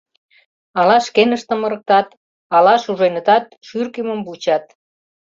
Ала 0.79 0.97
шкеныштым 1.05 1.61
ырыктат, 1.67 2.07
ала 2.55 2.75
шуженытат, 2.83 3.45
шӱр 3.67 3.85
кӱмым 3.93 4.19
вучат. 4.27 4.65